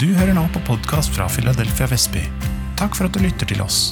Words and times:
Du 0.00 0.06
hører 0.16 0.32
nå 0.32 0.46
på 0.54 0.60
podkast 0.64 1.12
fra 1.12 1.26
Philadelphia 1.28 1.84
Vestby. 1.90 2.22
Takk 2.80 2.94
for 2.96 3.04
at 3.04 3.12
du 3.12 3.20
lytter 3.20 3.44
til 3.44 3.58
oss. 3.60 3.90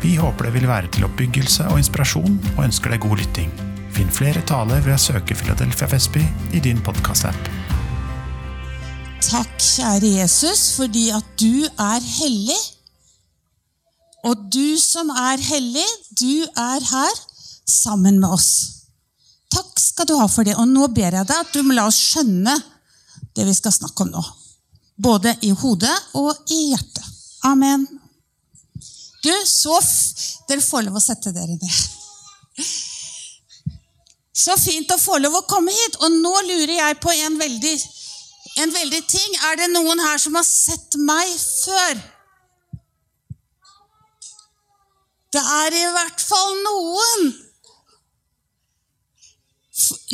Vi 0.00 0.14
håper 0.16 0.46
det 0.46 0.52
vil 0.54 0.68
være 0.70 0.88
til 0.88 1.04
oppbyggelse 1.04 1.66
og 1.68 1.82
inspirasjon, 1.82 2.38
og 2.54 2.62
ønsker 2.64 2.94
deg 2.94 3.02
god 3.04 3.20
lytting. 3.20 3.50
Finn 3.92 4.08
flere 4.08 4.40
taler 4.48 4.80
ved 4.86 4.94
å 4.94 5.02
søke 5.02 5.36
Philadelphia 5.36 5.90
Vestby 5.90 6.22
i 6.56 6.62
din 6.64 6.80
podkastapp. 6.86 7.50
Takk, 9.20 9.52
kjære 9.60 10.14
Jesus, 10.14 10.62
fordi 10.78 11.10
at 11.12 11.28
du 11.36 11.66
er 11.68 12.00
hellig. 12.00 12.56
Og 14.24 14.46
du 14.48 14.78
som 14.80 15.10
er 15.12 15.44
hellig, 15.44 15.84
du 16.16 16.46
er 16.56 16.88
her 16.88 17.18
sammen 17.68 18.16
med 18.22 18.32
oss. 18.32 18.48
Takk 19.52 19.76
skal 19.76 20.08
du 20.08 20.14
ha 20.22 20.24
for 20.24 20.48
det. 20.48 20.56
Og 20.56 20.72
nå 20.72 20.88
ber 20.88 21.20
jeg 21.20 21.28
deg 21.28 21.36
at 21.36 21.52
du 21.52 21.60
må 21.68 21.76
la 21.76 21.84
oss 21.92 22.00
skjønne 22.00 22.56
det 23.36 23.44
vi 23.44 23.58
skal 23.60 23.76
snakke 23.76 24.08
om 24.08 24.16
nå. 24.16 24.24
Både 24.96 25.34
i 25.42 25.50
hodet 25.50 25.94
og 26.14 26.50
i 26.54 26.60
hjertet. 26.70 27.04
Amen. 27.44 27.86
Du, 29.24 29.32
så 29.46 29.80
Dere 30.48 30.60
får 30.60 30.84
lov 30.84 30.98
å 30.98 31.02
sette 31.02 31.32
dere 31.32 31.56
ned. 31.56 31.76
Så 34.34 34.56
fint 34.60 34.90
å 34.92 35.00
få 35.00 35.16
lov 35.22 35.38
å 35.38 35.46
komme 35.48 35.72
hit. 35.72 35.96
Og 36.04 36.18
nå 36.20 36.32
lurer 36.48 36.74
jeg 36.76 36.98
på 37.00 37.12
en 37.14 37.38
veldig, 37.40 37.74
en 38.60 38.74
veldig 38.74 39.00
ting. 39.08 39.38
Er 39.48 39.62
det 39.62 39.70
noen 39.72 40.02
her 40.04 40.20
som 40.20 40.36
har 40.36 40.44
sett 40.46 40.98
meg 41.00 41.30
før? 41.38 42.02
Det 45.34 45.42
er 45.42 45.78
i 45.80 45.86
hvert 45.96 46.20
fall 46.22 46.52
noen. 46.66 47.32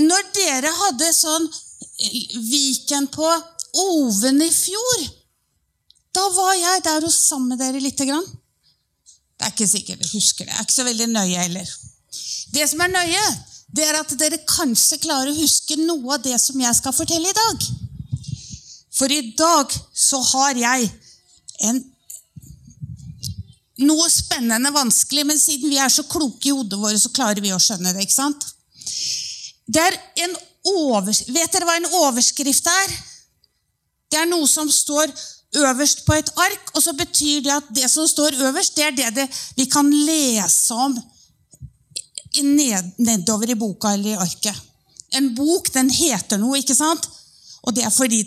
Når 0.00 0.30
dere 0.36 0.70
hadde 0.84 1.10
sånn 1.12 1.50
Viken 2.00 3.10
på 3.12 3.28
Oven 3.78 4.42
i 4.42 4.50
fjor, 4.50 5.02
da 6.14 6.24
var 6.34 6.54
jeg 6.58 6.82
der 6.86 7.06
og 7.06 7.12
sammen 7.14 7.52
med 7.52 7.60
dere 7.62 7.82
lite 7.82 8.06
grann. 8.08 8.26
Det 9.38 9.46
er 9.46 9.54
ikke 9.54 9.70
sikkert 9.70 10.02
dere 10.02 10.12
husker 10.12 10.44
det. 10.44 10.52
Jeg 10.52 10.58
er 10.58 10.66
ikke 10.66 10.78
så 10.78 10.88
veldig 10.88 11.06
nøye 11.12 11.44
heller. 11.44 11.70
Det 12.50 12.66
som 12.68 12.82
er 12.84 12.92
nøye, 12.92 13.28
det 13.70 13.86
er 13.86 14.00
at 14.00 14.16
dere 14.18 14.40
kanskje 14.48 14.98
klarer 15.04 15.30
å 15.30 15.38
huske 15.38 15.78
noe 15.78 16.16
av 16.16 16.24
det 16.24 16.34
som 16.42 16.58
jeg 16.60 16.76
skal 16.80 16.96
fortelle 16.96 17.30
i 17.30 17.38
dag. 17.38 17.68
For 18.98 19.12
i 19.14 19.22
dag 19.38 19.72
så 19.94 20.18
har 20.32 20.58
jeg 20.58 20.90
en 21.70 21.78
noe 23.86 24.08
spennende 24.12 24.72
vanskelig, 24.74 25.24
men 25.24 25.38
siden 25.40 25.70
vi 25.72 25.78
er 25.80 25.92
så 25.92 26.04
kloke 26.08 26.50
i 26.50 26.52
hodet 26.52 26.76
våre, 26.76 26.98
så 27.00 27.12
klarer 27.14 27.40
vi 27.40 27.52
å 27.54 27.60
skjønne 27.62 27.94
det. 27.94 28.04
ikke 28.04 28.18
sant? 28.18 28.44
Det 29.70 29.80
er 29.80 29.96
en 30.26 30.36
over, 30.70 31.14
Vet 31.32 31.54
dere 31.54 31.64
hva 31.64 31.78
en 31.78 31.88
overskrift 32.02 32.66
er? 32.68 32.96
Det 34.10 34.18
er 34.18 34.28
noe 34.30 34.48
som 34.50 34.70
står 34.70 35.12
øverst 35.60 36.04
på 36.06 36.14
et 36.14 36.30
ark, 36.38 36.72
og 36.74 36.82
så 36.82 36.94
betyr 36.94 37.42
det 37.46 37.54
at 37.54 37.70
det 37.74 37.90
som 37.90 38.06
står 38.08 38.38
øverst, 38.48 38.76
det 38.76 38.84
er 38.86 38.96
det, 38.96 39.14
det 39.14 39.28
vi 39.56 39.66
kan 39.70 39.90
lese 39.90 40.74
om 40.74 40.98
ned, 42.42 42.92
nedover 42.98 43.50
i 43.50 43.58
boka 43.58 43.94
eller 43.94 44.14
i 44.14 44.20
arket. 44.22 44.56
En 45.18 45.32
bok 45.34 45.72
den 45.74 45.90
heter 45.90 46.38
noe, 46.38 46.60
ikke 46.60 46.76
sant? 46.78 47.08
Og 47.66 47.74
det 47.74 47.84
er 47.84 47.92
fordi 47.92 48.22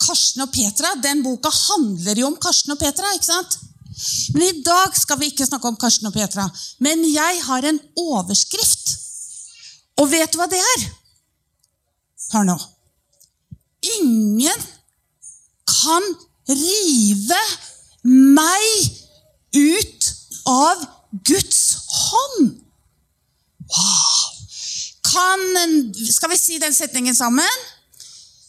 Karsten 0.00 0.44
og 0.44 0.52
Petra, 0.54 0.94
den 1.02 1.22
boka 1.24 1.50
handler 1.50 2.20
jo 2.20 2.28
om 2.30 2.38
Karsten 2.40 2.74
og 2.74 2.78
Petra. 2.80 3.10
ikke 3.14 3.26
sant? 3.26 3.58
Men 4.34 4.48
i 4.48 4.62
dag 4.66 4.94
skal 4.98 5.18
vi 5.20 5.30
ikke 5.30 5.46
snakke 5.46 5.68
om 5.68 5.78
Karsten 5.78 6.08
og 6.08 6.14
Petra. 6.14 6.46
Men 6.82 7.02
jeg 7.06 7.42
har 7.44 7.66
en 7.66 7.80
overskrift. 7.96 8.94
Og 10.00 10.10
vet 10.10 10.32
du 10.32 10.38
hva 10.40 10.48
det 10.50 10.58
er? 10.58 10.86
Hør 12.32 12.48
nå. 12.48 12.56
Ingen 14.00 14.64
kan 15.84 16.04
rive 16.48 17.40
meg 18.02 18.64
ut 19.54 20.10
av 20.48 20.84
Guds 21.24 21.62
hånd. 21.88 22.60
Wow! 23.74 24.30
Kan, 25.14 25.40
skal 26.10 26.30
vi 26.32 26.38
si 26.38 26.58
den 26.58 26.74
setningen 26.74 27.14
sammen? 27.14 27.64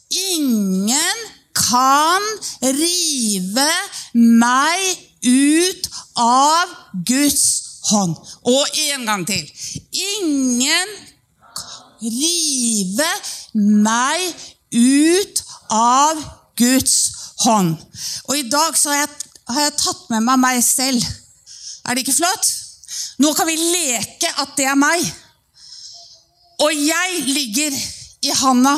Ingen 0.09 1.25
kan 1.56 2.23
rive 2.62 3.69
meg 4.13 4.81
ut 5.25 5.90
av 6.19 6.73
Guds 7.06 7.46
hånd. 7.91 8.16
Og 8.50 8.79
en 8.90 9.06
gang 9.06 9.28
til. 9.28 9.46
Ingen 9.91 10.96
kan 11.56 11.84
rive 12.06 13.12
meg 13.53 14.25
ut 14.75 15.44
av 15.69 16.25
Guds 16.57 16.97
hånd. 17.06 17.25
Og 18.28 18.38
i 18.38 18.47
dag 18.50 18.73
har 18.73 19.00
jeg, 19.01 19.09
har 19.50 19.67
jeg 19.67 19.78
tatt 19.81 20.06
med 20.13 20.25
meg 20.25 20.41
meg 20.41 20.61
selv. 20.66 21.06
Er 21.85 21.95
det 21.95 22.06
ikke 22.06 22.17
flott? 22.17 22.51
Nå 23.22 23.31
kan 23.38 23.47
vi 23.47 23.56
leke 23.59 24.31
at 24.41 24.56
det 24.57 24.67
er 24.69 24.79
meg. 24.79 25.03
Og 26.63 26.72
jeg 26.73 27.22
ligger 27.28 27.75
i 28.25 28.34
handa. 28.41 28.75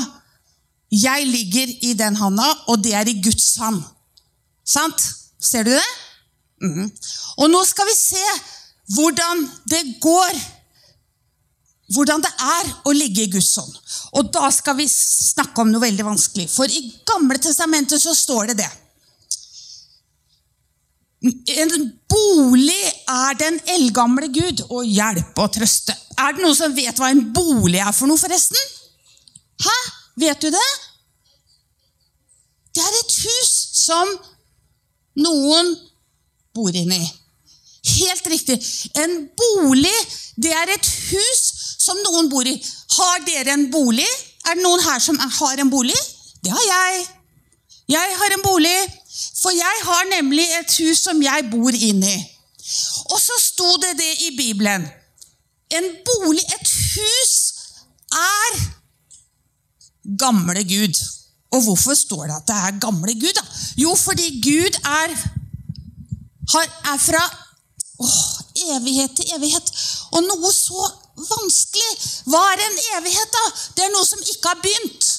Jeg 0.92 1.28
ligger 1.28 1.72
i 1.90 1.94
den 2.00 2.16
handa, 2.16 2.48
og 2.68 2.84
det 2.84 2.94
er 2.96 3.08
i 3.08 3.18
Guds 3.22 3.56
hand. 3.60 3.82
Sant? 4.68 5.02
Ser 5.40 5.64
du 5.68 5.72
det? 5.72 5.88
Mm. 6.64 6.88
Og 7.38 7.50
nå 7.52 7.60
skal 7.68 7.88
vi 7.90 7.96
se 7.98 8.24
hvordan 8.96 9.44
det 9.70 9.84
går. 10.02 10.40
Hvordan 11.96 12.24
det 12.24 12.32
er 12.44 12.72
å 12.90 12.92
ligge 12.96 13.24
i 13.24 13.32
Guds 13.32 13.54
hånd. 13.56 13.76
Og 14.20 14.32
da 14.36 14.50
skal 14.52 14.76
vi 14.80 14.90
snakke 14.92 15.64
om 15.64 15.72
noe 15.72 15.86
veldig 15.86 16.04
vanskelig. 16.08 16.50
For 16.52 16.68
i 16.68 16.82
Gamle 17.08 17.40
testamentet 17.40 18.04
så 18.04 18.16
står 18.16 18.52
det 18.52 18.58
det. 18.64 18.72
En 21.58 21.72
bolig 22.12 22.82
er 23.10 23.40
den 23.40 23.58
eldgamle 23.74 24.28
Gud 24.36 24.66
å 24.70 24.84
hjelpe 24.86 25.46
og 25.48 25.56
trøste. 25.56 25.96
Er 26.20 26.36
det 26.36 26.44
noen 26.44 26.58
som 26.58 26.76
vet 26.76 27.00
hva 27.00 27.10
en 27.14 27.24
bolig 27.34 27.80
er 27.82 27.96
for 27.96 28.10
noe, 28.10 28.20
forresten? 28.20 28.60
Hæ? 29.64 29.78
Vet 30.18 30.44
du 30.44 30.52
det? 30.54 30.68
Det 32.76 32.84
er 32.84 33.00
et 33.00 33.16
hus 33.24 33.54
som 33.80 34.12
noen 35.24 35.72
bor 36.54 36.76
inni. 36.76 37.02
Helt 37.88 38.28
riktig. 38.28 38.58
En 39.00 39.20
bolig, 39.38 39.96
det 40.38 40.52
er 40.54 40.74
et 40.76 40.90
hus 41.12 41.47
som 41.88 42.00
noen 42.04 42.30
bor 42.32 42.48
i. 42.48 42.56
Har 42.98 43.26
dere 43.28 43.56
en 43.56 43.68
bolig? 43.72 44.08
Er 44.48 44.58
det 44.58 44.64
noen 44.64 44.84
her 44.84 45.04
som 45.04 45.20
har 45.20 45.64
en 45.64 45.72
bolig? 45.72 45.98
Det 46.44 46.54
har 46.54 46.68
jeg. 46.68 47.06
Jeg 47.96 48.16
har 48.22 48.36
en 48.36 48.46
bolig. 48.46 48.78
For 49.42 49.56
jeg 49.56 49.84
har 49.88 50.10
nemlig 50.12 50.46
et 50.60 50.80
hus 50.84 51.02
som 51.08 51.22
jeg 51.24 51.48
bor 51.52 51.74
inni. 51.74 52.16
Og 53.12 53.20
så 53.22 53.38
sto 53.40 53.70
det 53.82 53.96
det 54.00 54.14
i 54.28 54.34
Bibelen. 54.38 54.86
En 55.78 55.88
bolig, 56.06 56.44
et 56.56 56.74
hus, 56.96 57.34
er 58.12 58.60
gamle 60.20 60.64
Gud. 60.64 61.00
Og 61.52 61.64
hvorfor 61.64 61.96
står 61.96 62.28
det 62.28 62.36
at 62.36 62.48
det 62.48 62.56
er 62.56 62.80
gamle 62.80 63.14
Gud? 63.14 63.34
da? 63.36 63.44
Jo, 63.78 63.96
fordi 63.96 64.42
Gud 64.44 64.80
er, 64.84 65.16
er 66.92 67.00
fra 67.04 67.24
å, 68.00 68.08
evighet 68.76 69.16
til 69.16 69.36
evighet. 69.36 69.72
Og 70.12 70.24
noe 70.28 70.54
så 70.54 70.88
vanskelig. 71.18 71.94
Hva 72.30 72.42
er 72.54 72.64
en 72.66 72.82
evighet, 72.98 73.34
da? 73.34 73.46
Det 73.78 73.86
er 73.88 73.94
noe 73.94 74.06
som 74.08 74.22
ikke 74.22 74.54
har 74.54 74.62
begynt, 74.64 75.10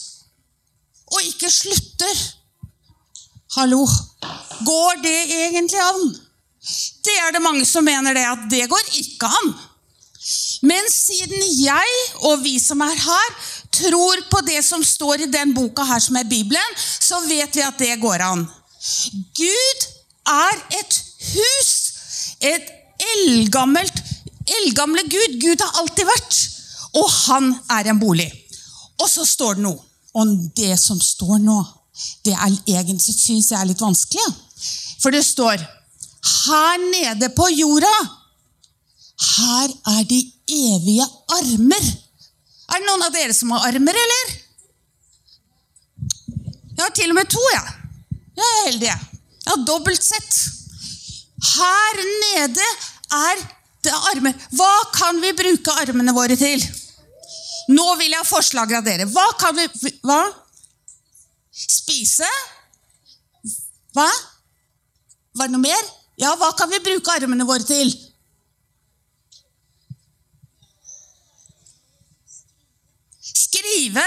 og 1.15 1.31
ikke 1.31 1.51
slutter. 1.53 2.25
Hallo. 3.57 3.85
Går 4.67 5.03
det 5.03 5.19
egentlig 5.33 5.81
an? 5.81 6.03
Det 7.05 7.17
er 7.23 7.33
det 7.33 7.43
mange 7.43 7.65
som 7.67 7.87
mener 7.87 8.15
det, 8.15 8.27
at 8.29 8.47
det 8.51 8.69
går 8.71 8.95
ikke 9.01 9.31
an. 9.41 9.55
Men 10.69 10.91
siden 10.91 11.45
jeg 11.63 11.93
og 12.29 12.43
vi 12.43 12.59
som 12.61 12.83
er 12.85 12.95
her, 12.99 13.37
tror 13.79 14.21
på 14.31 14.43
det 14.47 14.61
som 14.67 14.83
står 14.85 15.25
i 15.25 15.31
den 15.33 15.55
boka 15.57 15.87
her 15.87 16.03
som 16.03 16.19
er 16.19 16.29
Bibelen, 16.29 16.75
så 16.77 17.21
vet 17.29 17.55
vi 17.57 17.65
at 17.65 17.79
det 17.79 18.01
går 18.03 18.25
an. 18.27 18.45
Gud 19.39 19.87
er 20.29 20.61
et 20.81 20.99
hus. 21.33 21.73
Et 22.41 22.75
eldgammelt, 22.99 24.03
eldgamle 24.61 25.05
Gud. 25.11 25.39
Gud 25.43 25.65
har 25.65 25.83
alltid 25.83 26.09
vært. 26.09 26.39
Og 26.99 27.09
han 27.29 27.53
er 27.79 27.91
en 27.91 28.01
bolig. 28.01 28.29
Og 28.99 29.09
så 29.11 29.27
står 29.29 29.59
det 29.59 29.67
noe. 29.67 29.83
Og 30.19 30.33
det 30.57 30.75
som 30.81 30.99
står 31.01 31.39
nå, 31.45 31.59
det 32.25 32.33
er 32.35 32.55
egentlig 32.81 33.15
syns 33.15 33.51
jeg 33.53 33.59
er 33.61 33.69
litt 33.69 33.83
vanskelig. 33.83 34.25
For 34.99 35.15
det 35.15 35.23
står 35.27 35.61
her 36.29 36.81
nede 36.91 37.29
på 37.37 37.47
jorda, 37.55 37.95
her 39.39 39.73
er 39.95 40.03
de 40.09 40.19
evige 40.49 41.07
armer. 41.37 41.89
Er 42.69 42.81
det 42.81 42.87
noen 42.87 43.07
av 43.07 43.15
dere 43.15 43.35
som 43.37 43.53
har 43.55 43.69
armer, 43.71 43.97
eller? 44.05 44.35
Jeg 46.79 46.83
har 46.85 46.95
til 46.95 47.13
og 47.13 47.19
med 47.19 47.31
to, 47.31 47.43
jeg. 47.53 47.63
Ja. 47.63 47.79
Jeg 48.39 48.49
er 48.49 48.67
heldig, 48.69 48.87
jeg. 48.87 49.07
Jeg 49.45 49.51
har 49.51 49.63
dobbelt 49.67 50.05
sett. 50.05 50.37
Her 51.49 52.03
nede 52.23 52.67
er 53.19 53.41
det 53.89 53.97
armer. 54.13 54.37
Hva 54.57 54.73
kan 54.95 55.21
vi 55.23 55.33
bruke 55.37 55.75
armene 55.83 56.15
våre 56.17 56.37
til? 56.39 56.63
Nå 57.73 57.87
vil 58.01 58.13
jeg 58.13 58.21
ha 58.21 58.27
forslag 58.29 58.73
av 58.79 58.87
dere. 58.87 59.09
Hva 59.13 59.27
kan 59.41 59.57
vi 59.57 59.67
hva? 60.07 60.23
Spise? 61.53 62.29
Hva? 63.97 64.09
Var 65.37 65.49
det 65.49 65.55
noe 65.55 65.65
mer? 65.65 65.91
Ja, 66.19 66.33
hva 66.39 66.51
kan 66.59 66.71
vi 66.73 66.81
bruke 66.83 67.15
armene 67.15 67.47
våre 67.49 67.67
til? 67.67 67.93
Skrive. 73.21 74.07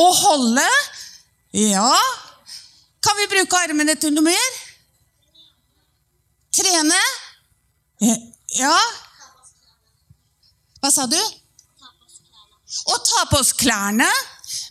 Å 0.00 0.10
holde. 0.24 0.68
Ja. 1.54 1.88
Kan 3.04 3.18
vi 3.20 3.30
bruke 3.30 3.62
armene 3.62 3.94
til 4.00 4.14
noe 4.16 4.26
mer? 4.32 4.63
Trene. 6.74 7.02
Ja. 8.58 8.74
Hva 10.82 10.90
sa 10.90 11.04
du? 11.06 11.18
Å 12.90 12.96
ta 12.98 13.26
på 13.30 13.38
oss 13.38 13.52
klærne. 13.54 14.08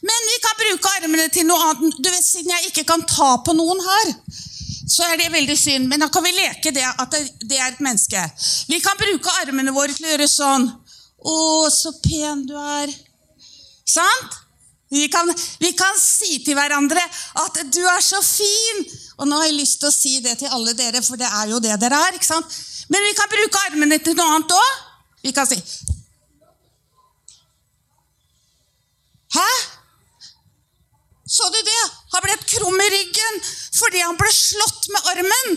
Men 0.03 0.27
vi 0.27 0.39
kan 0.43 0.59
bruke 0.59 0.91
armene 0.99 1.29
til 1.31 1.47
noe 1.47 1.69
annet. 1.69 1.95
Du 2.03 2.09
vet, 2.09 2.25
Siden 2.25 2.51
jeg 2.51 2.71
ikke 2.71 2.83
kan 2.91 3.05
ta 3.07 3.37
på 3.45 3.55
noen 3.55 3.79
her, 3.85 4.11
så 4.91 5.07
er 5.07 5.21
det 5.21 5.31
veldig 5.31 5.55
synd. 5.57 5.87
Men 5.87 6.03
da 6.03 6.11
kan 6.11 6.25
vi 6.27 6.35
leke 6.35 6.73
det 6.75 6.83
at 6.83 7.15
det 7.15 7.59
er 7.59 7.71
et 7.71 7.83
menneske. 7.83 8.25
Vi 8.67 8.81
kan 8.83 8.99
bruke 8.99 9.39
armene 9.45 9.71
våre 9.75 9.95
til 9.95 10.09
å 10.09 10.13
gjøre 10.13 10.27
sånn. 10.27 10.67
Å, 11.23 11.37
så 11.71 11.95
pen 12.03 12.43
du 12.49 12.57
er. 12.59 12.91
Sant? 13.87 14.42
Vi 14.93 15.07
kan, 15.09 15.29
vi 15.59 15.71
kan 15.73 15.95
si 15.97 16.37
til 16.45 16.53
hverandre 16.57 17.01
at 17.41 17.55
'du 17.73 17.81
er 17.81 18.01
så 18.01 18.21
fin'. 18.21 18.83
Og 19.17 19.27
nå 19.27 19.39
har 19.39 19.47
jeg 19.49 19.57
lyst 19.57 19.79
til 19.79 19.89
å 19.89 19.95
si 19.95 20.19
det 20.21 20.37
til 20.37 20.53
alle 20.53 20.73
dere, 20.77 21.01
for 21.01 21.17
det 21.17 21.29
er 21.29 21.49
jo 21.49 21.59
det 21.59 21.79
dere 21.81 22.01
er. 22.07 22.13
ikke 22.13 22.29
sant? 22.29 22.45
Men 22.89 23.01
vi 23.01 23.13
kan 23.17 23.29
bruke 23.31 23.65
armene 23.69 23.97
til 24.03 24.15
noe 24.17 24.35
annet 24.35 24.55
òg. 24.57 24.71
Vi 25.23 25.31
kan 25.31 25.47
si 25.49 25.59
Hæ? 29.33 29.49
Så 31.25 31.49
du 31.49 31.61
det? 31.65 31.83
Han 32.13 32.21
ble 32.21 32.35
krum 32.45 32.81
i 32.81 32.89
ryggen 32.93 33.39
fordi 33.73 34.01
han 34.05 34.17
ble 34.17 34.29
slått 34.29 34.89
med 34.93 35.07
armen. 35.13 35.55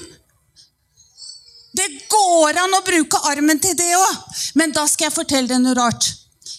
Det 1.77 1.89
går 2.09 2.57
an 2.63 2.79
å 2.79 2.85
bruke 2.87 3.21
armen 3.29 3.61
til 3.61 3.77
det 3.77 3.91
òg, 3.99 4.39
men 4.57 4.73
da 4.73 4.87
skal 4.89 5.11
jeg 5.11 5.19
fortelle 5.19 5.51
deg 5.51 5.61
noe 5.61 5.77
rart. 5.77 6.09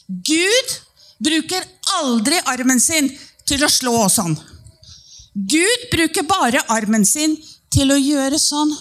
Gud 0.08 0.76
bruker 1.24 1.66
aldri 2.00 2.40
armen 2.46 2.82
sin 2.82 3.10
til 3.48 3.64
å 3.64 3.72
slå 3.72 4.08
sånn. 4.12 4.36
Gud 5.38 5.90
bruker 5.92 6.26
bare 6.28 6.64
armen 6.74 7.06
sin 7.06 7.36
til 7.74 7.94
å 7.94 8.00
gjøre 8.00 8.40
sånn. 8.42 8.72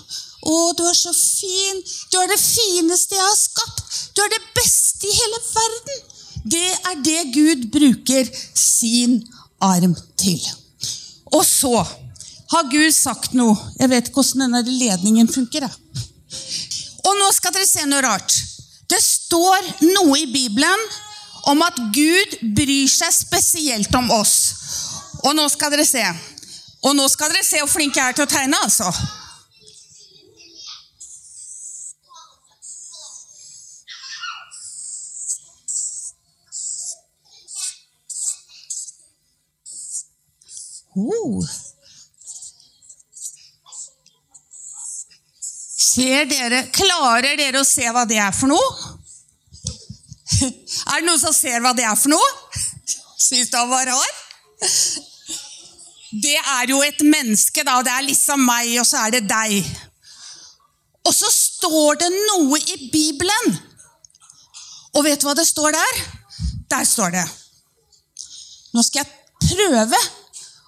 Å, 0.47 0.57
du 0.79 0.85
er 0.87 0.97
så 0.97 1.13
fin. 1.17 1.81
Du 2.13 2.19
er 2.21 2.31
det 2.31 2.41
fineste 2.41 3.17
jeg 3.19 3.25
har 3.25 3.39
skapt. 3.39 3.83
Du 4.15 4.23
er 4.25 4.33
det 4.33 4.43
beste 4.57 5.09
i 5.09 5.17
hele 5.17 5.41
verden. 5.51 6.05
Det 6.47 6.69
er 6.91 7.01
det 7.03 7.23
Gud 7.35 7.67
bruker 7.75 8.29
sin 8.55 9.19
arm 9.61 9.97
til. 10.21 10.41
Og 11.35 11.43
så 11.45 11.75
har 12.53 12.69
Gud 12.71 12.93
sagt 12.95 13.35
noe. 13.35 13.57
Jeg 13.81 13.91
vet 13.91 14.09
ikke 14.09 14.23
hvordan 14.23 14.47
denne 14.47 14.79
ledningen 14.79 15.31
funker. 15.31 15.67
Og 15.67 17.19
nå 17.19 17.33
skal 17.35 17.55
dere 17.57 17.67
se 17.69 17.83
noe 17.89 18.05
rart. 18.07 18.37
Det 18.87 19.03
står 19.03 19.67
noe 19.91 20.21
i 20.23 20.29
Bibelen 20.31 20.87
om 21.47 21.63
at 21.63 21.77
Gud 21.95 22.39
bryr 22.57 22.89
seg 22.91 23.13
spesielt 23.15 23.95
om 23.95 24.11
oss. 24.15 24.35
Og 25.23 25.37
nå 25.37 25.47
skal 25.51 25.73
dere 25.75 25.87
se. 25.87 26.03
Og 26.87 26.97
nå 26.97 27.07
skal 27.11 27.33
dere 27.33 27.47
se 27.47 27.63
hvor 27.63 27.71
flink 27.71 27.97
jeg 27.97 28.11
er 28.11 28.19
til 28.19 28.27
å 28.27 28.31
tegne, 28.31 28.59
altså. 28.63 28.91
Oh. 40.97 41.45
Ser 45.77 46.25
dere, 46.31 46.63
Klarer 46.73 47.37
dere 47.37 47.61
å 47.61 47.69
se 47.69 47.85
hva 47.93 48.07
det 48.09 48.17
er 48.21 48.33
for 48.33 48.49
noe? 48.49 48.86
Er 50.87 51.03
det 51.03 51.09
noen 51.09 51.21
som 51.21 51.35
ser 51.35 51.61
hva 51.65 51.75
det 51.77 51.85
er 51.87 51.99
for 51.99 52.13
noe? 52.15 52.63
Syns 53.19 53.51
du 53.51 53.57
han 53.59 53.71
var 53.71 53.89
rar? 53.91 54.13
Det 56.17 56.37
er 56.39 56.71
jo 56.71 56.79
et 56.87 57.03
menneske, 57.05 57.65
da. 57.67 57.81
Det 57.85 57.93
er 57.93 58.07
liksom 58.07 58.45
meg, 58.47 58.71
og 58.81 58.87
så 58.89 59.03
er 59.07 59.17
det 59.17 59.25
deg. 59.29 59.57
Og 61.07 61.15
så 61.15 61.31
står 61.33 61.99
det 62.03 62.13
noe 62.15 62.61
i 62.61 62.89
Bibelen. 62.93 63.59
Og 64.97 65.05
vet 65.05 65.21
du 65.21 65.27
hva 65.29 65.35
det 65.37 65.47
står 65.49 65.75
der? 65.77 65.99
Der 66.71 66.87
står 66.89 67.13
det 67.15 67.23
Nå 68.75 68.83
skal 68.83 69.05
jeg 69.05 69.53
prøve 69.53 69.99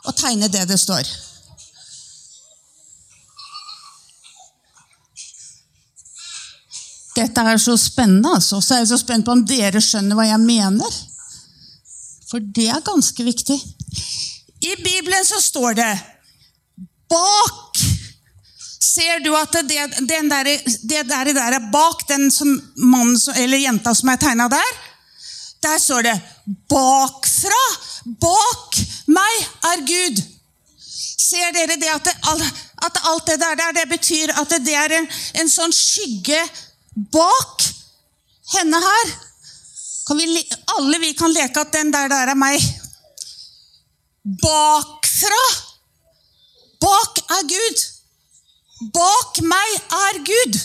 å 0.09 0.12
tegne 0.17 0.49
det 0.53 0.62
det 0.70 0.79
står. 0.81 1.09
Dette 7.19 7.43
er 7.43 7.59
så 7.59 7.75
spennende, 7.81 8.37
altså. 8.38 8.61
Så 8.62 8.75
er 8.75 8.85
jeg 8.85 8.93
så 8.93 9.00
spent 9.00 9.26
på 9.26 9.35
om 9.35 9.44
dere 9.47 9.82
skjønner 9.82 10.19
hva 10.19 10.29
jeg 10.29 10.43
mener. 10.44 10.99
For 12.29 12.43
det 12.43 12.69
er 12.70 12.85
ganske 12.85 13.25
viktig. 13.25 13.56
I 14.61 14.75
Bibelen 14.82 15.25
så 15.26 15.41
står 15.43 15.79
det 15.79 15.93
bak 17.09 17.79
Ser 18.88 19.20
du 19.23 19.31
at 19.37 19.53
det, 19.69 19.76
der, 20.31 20.49
det 20.91 21.03
der, 21.06 21.53
er 21.55 21.67
bak 21.70 22.00
den 22.09 22.31
som, 22.35 22.49
mannen 22.76 23.19
eller 23.37 23.61
jenta 23.61 23.93
som 23.94 24.11
er 24.11 24.19
tegna 24.19 24.49
der? 24.50 24.73
Der 25.62 25.79
står 25.79 26.03
det 26.03 26.17
'bakfra'. 26.70 27.69
Bak 28.20 28.79
meg 29.06 29.35
er 29.70 29.85
Gud. 29.87 30.23
Ser 31.29 31.53
dere 31.53 31.76
det 31.76 31.91
at, 31.94 32.05
det, 32.05 32.15
at 32.87 33.00
alt 33.11 33.26
det 33.26 33.38
der, 33.41 33.73
det 33.76 33.88
betyr 33.91 34.32
at 34.41 34.56
det 34.67 34.75
er 34.75 34.97
en, 34.99 35.09
en 35.43 35.50
sånn 35.50 35.75
skygge 35.75 36.41
bak 37.12 37.64
henne 38.54 38.80
her? 38.82 39.14
Vi, 40.16 40.48
alle 40.76 40.98
vi 40.98 41.12
kan 41.12 41.32
leke 41.32 41.60
at 41.60 41.72
den 41.72 41.92
der, 41.92 42.08
der 42.08 42.32
er 42.32 42.38
meg. 42.38 42.62
Bakfra. 44.42 45.44
Bak 46.80 47.18
er 47.36 47.44
Gud. 47.52 47.84
Bak 48.94 49.40
meg 49.44 49.74
er 50.00 50.20
Gud. 50.24 50.58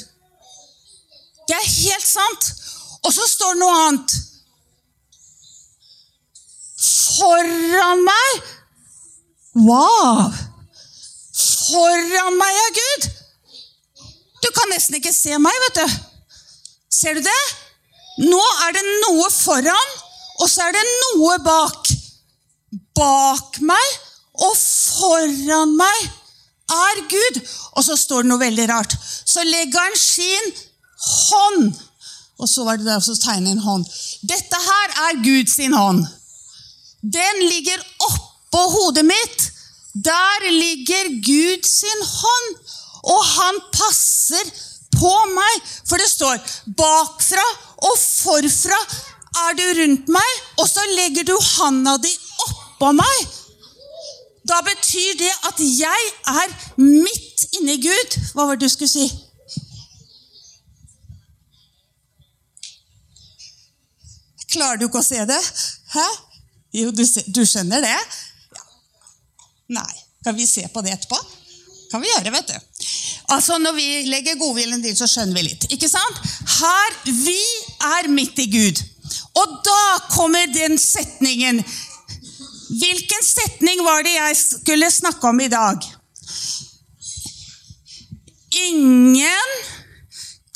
Det 1.47 1.57
er 1.57 1.71
helt 1.83 2.07
sant. 2.07 2.53
Og 3.03 3.13
så 3.13 3.27
står 3.27 3.53
det 3.53 3.61
noe 3.61 3.79
annet. 3.87 4.15
Foran 6.83 8.01
meg 8.03 8.53
Wow! 9.53 10.31
Foran 11.33 12.39
meg 12.39 12.57
er 12.63 12.71
Gud! 12.79 13.05
Du 14.41 14.49
kan 14.55 14.71
nesten 14.73 14.97
ikke 14.97 15.13
se 15.13 15.37
meg, 15.39 15.59
vet 15.67 15.77
du. 15.83 16.12
Ser 16.93 17.17
du 17.17 17.23
det? 17.25 17.41
Nå 18.29 18.41
er 18.67 18.75
det 18.75 18.83
noe 19.07 19.29
foran, 19.33 19.93
og 20.43 20.49
så 20.49 20.67
er 20.67 20.75
det 20.75 20.83
noe 20.89 21.37
bak. 21.45 21.93
Bak 22.93 23.57
meg 23.65 23.95
og 24.43 24.53
foran 24.57 25.73
meg 25.77 26.03
er 26.73 27.01
Gud. 27.09 27.39
Og 27.73 27.85
så 27.85 27.97
står 27.97 28.23
det 28.23 28.31
noe 28.31 28.41
veldig 28.41 28.67
rart. 28.69 28.93
Så 29.01 29.45
legger 29.47 29.81
han 29.81 29.97
sin 29.99 30.53
hånd 31.03 31.73
Og 32.41 32.47
så 32.49 32.63
var 32.65 32.77
det 32.79 32.87
der 32.87 32.99
å 32.99 33.15
tegne 33.21 33.53
en 33.53 33.61
hånd. 33.63 33.85
Dette 34.25 34.59
her 34.59 34.93
er 35.07 35.19
Guds 35.23 35.55
hånd. 35.73 36.01
Den 37.03 37.41
ligger 37.45 37.83
oppå 38.07 38.63
hodet 38.73 39.05
mitt. 39.05 39.45
Der 39.93 40.47
ligger 40.49 41.11
Guds 41.23 41.83
hånd, 41.85 42.55
og 43.13 43.21
han 43.29 43.59
passer 43.75 44.49
på 45.03 45.13
meg. 45.35 45.71
For 45.87 45.99
det 46.01 46.09
står 46.11 46.39
'bakfra 46.79 47.47
og 47.89 47.95
forfra 47.99 48.79
er 49.43 49.55
du 49.59 49.65
rundt 49.81 50.11
meg', 50.15 50.41
og 50.61 50.67
så 50.69 50.83
legger 50.95 51.27
du 51.27 51.35
handa 51.55 51.97
di 51.97 52.13
oppå 52.47 52.91
meg. 52.95 53.17
Da 54.47 54.59
betyr 54.67 55.19
det 55.19 55.31
at 55.49 55.59
jeg 55.59 56.09
er 56.27 56.49
midt 56.77 57.45
inni 57.57 57.77
Gud. 57.83 58.17
Hva 58.33 58.47
var 58.47 58.59
det 58.59 58.67
du 58.67 58.73
skulle 58.73 58.91
si? 58.91 59.07
Klarer 64.53 64.77
du 64.77 64.85
ikke 64.85 65.01
å 65.01 65.05
se 65.05 65.23
det? 65.25 65.39
Hæ? 65.95 66.07
Jo, 66.77 66.91
du, 66.93 67.03
du 67.33 67.41
skjønner 67.47 67.81
det? 67.81 67.95
Ja. 68.53 68.65
Nei. 69.79 69.93
Kan 70.23 70.37
vi 70.37 70.45
se 70.47 70.67
på 70.73 70.83
det 70.85 70.93
etterpå? 70.93 71.17
Kan 71.93 72.01
vi 72.01 72.09
gjøre, 72.09 72.31
vet 72.33 72.47
du. 72.49 72.85
Altså, 73.35 73.59
Når 73.61 73.75
vi 73.77 73.87
legger 74.09 74.39
godviljen 74.41 74.81
til, 74.81 74.95
så 74.97 75.05
skjønner 75.05 75.37
vi 75.37 75.43
litt. 75.45 75.67
Ikke 75.75 75.89
sant? 75.91 76.21
Her, 76.57 76.95
Vi 77.05 77.37
er 77.85 78.09
midt 78.09 78.39
i 78.41 78.47
Gud. 78.49 78.81
Og 79.37 79.59
da 79.65 79.83
kommer 80.09 80.49
den 80.49 80.79
setningen. 80.81 81.61
Hvilken 82.73 83.25
setning 83.27 83.83
var 83.85 84.01
det 84.01 84.15
jeg 84.15 84.39
skulle 84.39 84.89
snakke 84.89 85.29
om 85.29 85.41
i 85.43 85.51
dag? 85.53 85.85
Ingen 88.63 89.53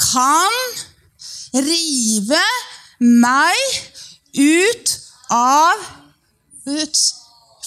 kan 0.02 0.58
rive 1.54 2.42
meg 3.00 3.78
ut 4.34 4.98
av 5.34 5.86
Guds 6.66 7.06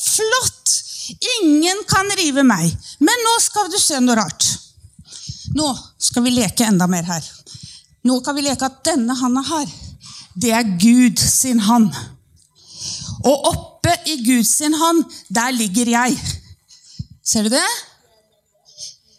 Flott! 0.00 0.79
Ingen 1.40 1.84
kan 1.88 2.10
rive 2.18 2.44
meg. 2.46 2.70
Men 2.98 3.24
nå 3.26 3.36
skal 3.42 3.70
du 3.72 3.78
se 3.80 4.00
noe 4.00 4.18
rart. 4.18 4.46
Nå 5.56 5.68
skal 5.98 6.24
vi 6.26 6.34
leke 6.36 6.66
enda 6.68 6.86
mer 6.90 7.06
her. 7.08 7.24
Nå 8.06 8.20
kan 8.24 8.36
vi 8.36 8.46
leke 8.46 8.64
at 8.66 8.80
denne 8.86 9.16
handa 9.18 9.42
her, 9.44 9.68
det 10.40 10.52
er 10.56 10.68
Gud 10.80 11.20
sin 11.20 11.60
hand. 11.60 11.90
Og 13.28 13.48
oppe 13.50 13.92
i 14.08 14.16
Gud 14.24 14.46
sin 14.48 14.74
hand, 14.74 15.04
der 15.28 15.50
ligger 15.52 15.90
jeg. 15.90 16.16
Ser 17.24 17.44
du 17.44 17.52
det? 17.52 17.66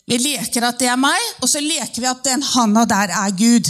Vi 0.10 0.17
leker 0.17 0.65
at 0.65 0.79
det 0.81 0.89
er 0.89 1.00
meg, 1.00 1.19
og 1.43 1.50
så 1.51 1.62
leker 1.62 2.01
vi 2.01 2.10
at 2.10 2.24
den 2.25 2.41
handa 2.43 2.88
der 2.89 3.13
er 3.21 3.36
Gud. 3.38 3.69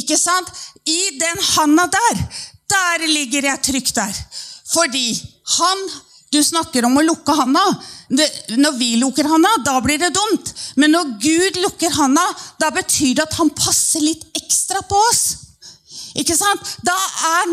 Ikke 0.00 0.16
sant? 0.18 0.48
I 0.86 1.18
den 1.20 1.42
handa 1.52 1.84
der, 1.92 2.22
der 2.70 3.06
ligger 3.06 3.50
jeg 3.50 3.62
trygt 3.66 3.94
der. 3.98 4.16
Fordi 4.72 5.12
han 5.58 5.84
Du 6.30 6.38
snakker 6.46 6.86
om 6.86 6.94
å 6.94 7.02
lukke 7.02 7.34
handa. 7.34 7.62
Når 8.54 8.76
vi 8.78 8.94
lukker 9.00 9.26
handa, 9.26 9.50
da 9.66 9.80
blir 9.82 9.98
det 9.98 10.12
dumt. 10.14 10.52
Men 10.78 10.94
når 10.94 11.14
Gud 11.22 11.58
lukker 11.64 11.90
handa, 11.96 12.22
da 12.62 12.70
betyr 12.74 13.16
det 13.18 13.26
at 13.26 13.38
han 13.40 13.50
passer 13.50 14.04
litt 14.04 14.22
ekstra 14.38 14.84
på 14.86 15.00
oss. 15.10 15.24
Ikke 16.18 16.34
sant? 16.38 16.62
Da 16.86 16.94
er 16.94 17.50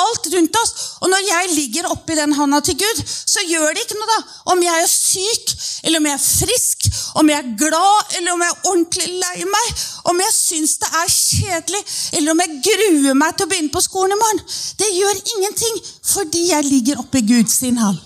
alt 0.00 0.30
rundt 0.32 0.56
oss. 0.62 0.72
Og 1.04 1.12
når 1.12 1.26
jeg 1.28 1.52
ligger 1.54 1.90
oppi 1.92 2.16
den 2.16 2.32
handa 2.36 2.60
til 2.64 2.78
Gud, 2.80 3.04
så 3.04 3.44
gjør 3.48 3.72
det 3.76 3.84
ikke 3.84 4.00
noe 4.00 4.10
da 4.14 4.18
om 4.54 4.64
jeg 4.64 4.84
er 4.84 4.90
syk, 5.10 5.54
eller 5.84 6.00
om 6.00 6.08
jeg 6.08 6.16
er 6.16 6.24
frisk, 6.24 6.88
om 7.20 7.32
jeg 7.32 7.38
er 7.42 7.54
glad, 7.60 8.16
eller 8.18 8.34
om 8.34 8.44
jeg 8.44 8.54
er 8.54 8.68
ordentlig 8.72 9.08
lei 9.22 9.48
meg, 9.54 9.82
om 10.12 10.22
jeg 10.24 10.36
syns 10.36 10.76
det 10.82 10.90
er 11.02 11.14
kjedelig, 11.14 11.82
eller 12.18 12.34
om 12.34 12.44
jeg 12.44 12.60
gruer 12.68 13.18
meg 13.18 13.34
til 13.36 13.48
å 13.48 13.52
begynne 13.52 13.74
på 13.74 13.84
skolen 13.84 14.14
i 14.16 14.20
morgen. 14.20 14.44
Det 14.80 14.92
gjør 14.94 15.24
ingenting, 15.36 15.82
fordi 16.12 16.46
jeg 16.50 16.70
ligger 16.70 17.02
oppi 17.02 17.24
Guds 17.32 17.60
hand. 17.60 18.00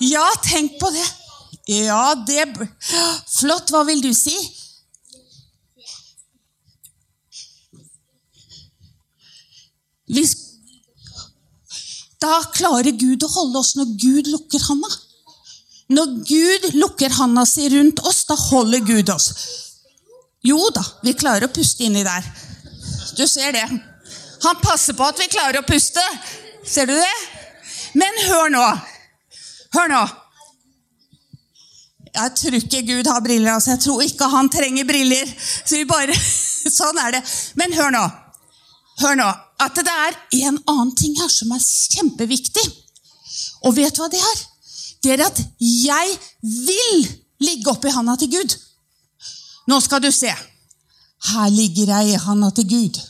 Ja, 0.00 0.26
tenk 0.44 0.78
på 0.78 0.90
det. 0.94 1.06
Ja, 1.68 2.14
det 2.26 2.46
Flott. 3.28 3.70
Hva 3.70 3.82
vil 3.84 4.00
du 4.00 4.12
si? 4.16 4.36
Hvis, 10.08 10.32
da 12.22 12.38
klarer 12.54 12.94
Gud 12.96 13.26
å 13.26 13.32
holde 13.34 13.60
oss 13.60 13.74
når 13.76 13.92
Gud 14.00 14.30
lukker 14.32 14.64
handa. 14.70 14.88
Når 15.88 16.10
Gud 16.28 16.66
lukker 16.76 17.14
handa 17.16 17.46
si 17.48 17.68
rundt 17.72 18.02
oss, 18.04 18.24
da 18.28 18.36
holder 18.36 18.84
Gud 18.84 19.08
oss. 19.14 19.30
Jo 20.44 20.60
da, 20.74 20.84
vi 21.02 21.16
klarer 21.16 21.48
å 21.48 21.52
puste 21.52 21.86
inni 21.86 22.04
der. 22.06 22.26
Du 23.16 23.24
ser 23.26 23.56
det. 23.56 23.64
Han 24.44 24.60
passer 24.62 24.94
på 24.94 25.06
at 25.08 25.18
vi 25.18 25.30
klarer 25.32 25.60
å 25.62 25.66
puste. 25.66 26.04
Ser 26.66 26.86
du 26.86 26.94
det? 26.94 27.16
Men 27.98 28.20
hør 28.28 28.52
nå. 28.52 28.64
Hør 29.74 29.90
nå. 29.92 30.02
Jeg 32.18 32.34
tror 32.40 32.56
ikke 32.58 32.84
Gud 32.86 33.08
har 33.10 33.24
briller. 33.24 33.52
altså. 33.54 33.70
Jeg 33.74 33.82
tror 33.84 34.04
ikke 34.04 34.28
han 34.32 34.48
trenger 34.52 34.86
briller. 34.88 35.34
Så 35.40 35.80
vi 35.80 35.88
bare, 35.88 36.14
Sånn 36.78 36.98
er 37.00 37.16
det. 37.16 37.22
Men 37.58 37.74
hør 37.74 37.92
nå. 37.94 38.04
Hør 38.98 39.18
nå, 39.18 39.26
at 39.62 39.78
det 39.78 39.94
er 39.94 40.16
en 40.48 40.58
annen 40.66 40.94
ting 40.98 41.14
her 41.20 41.30
som 41.30 41.52
er 41.54 41.62
kjempeviktig. 41.62 42.64
Og 43.66 43.76
vet 43.76 43.94
du 43.94 44.02
hva 44.02 44.08
det 44.10 44.22
er? 44.22 44.40
Det 45.02 45.14
er 45.14 45.24
at 45.26 45.40
jeg 45.60 46.18
vil 46.42 47.04
ligge 47.44 47.70
oppi 47.70 47.92
handa 47.94 48.16
til 48.18 48.32
Gud. 48.32 48.56
Nå 49.68 49.80
skal 49.84 50.02
du 50.02 50.10
se. 50.14 50.32
Her 51.30 51.48
ligger 51.50 51.92
jeg 51.94 52.14
i 52.14 52.20
handa 52.22 52.50
til 52.54 52.68
Gud. 52.68 53.00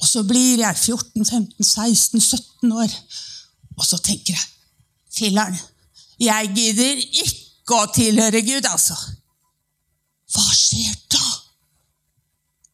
Og 0.00 0.08
så 0.08 0.22
blir 0.26 0.58
jeg 0.58 0.76
14, 0.76 1.26
15, 1.26 1.64
16, 1.64 2.20
17 2.20 2.72
år. 2.72 2.96
Og 3.78 3.86
så 3.86 3.98
tenker 3.98 4.34
jeg 4.34 4.48
Filler'n, 5.12 5.56
jeg 6.20 6.48
gidder 6.56 7.00
ikke 7.24 7.76
å 7.76 7.88
tilhøre 7.92 8.40
Gud, 8.46 8.64
altså. 8.64 8.96
Hva 10.32 10.44
skjer 10.56 10.94
da? 11.12 11.26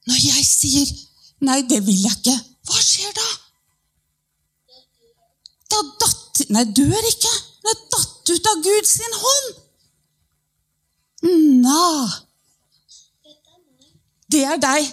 Når 0.08 0.22
jeg 0.22 0.46
sier 0.46 0.96
Nei, 1.46 1.60
det 1.70 1.78
vil 1.86 1.98
jeg 2.02 2.16
ikke. 2.16 2.34
Hva 2.66 2.80
skjer 2.82 3.12
da? 3.14 3.26
Da 5.70 5.82
datter 6.02 6.54
Nei, 6.54 6.64
dør 6.74 7.10
ikke. 7.10 7.34
Ut 8.28 8.46
av 8.46 8.62
Guds 8.62 8.98
hånd. 9.22 9.60
Nja 11.22 12.08
Det 14.28 14.42
er 14.44 14.60
deg. 14.60 14.90